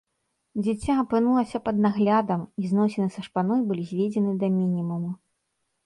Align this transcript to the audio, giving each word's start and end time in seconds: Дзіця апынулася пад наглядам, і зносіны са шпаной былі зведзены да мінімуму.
Дзіця 0.63 0.95
апынулася 1.01 1.61
пад 1.67 1.77
наглядам, 1.85 2.41
і 2.63 2.73
зносіны 2.73 3.07
са 3.19 3.29
шпаной 3.29 3.61
былі 3.71 3.83
зведзены 3.95 4.31
да 4.45 4.55
мінімуму. 4.59 5.09